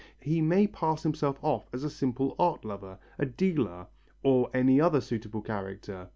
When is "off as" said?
1.43-1.83